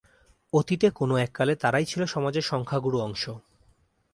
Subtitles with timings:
[0.53, 3.23] অতীতে কোনো এক কালে তারাই ছিল সমাজের সংখ্যাগুরু অংশ।